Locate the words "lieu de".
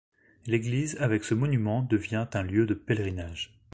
2.41-2.73